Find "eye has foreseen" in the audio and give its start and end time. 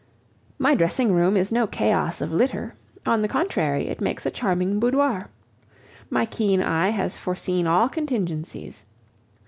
6.59-7.67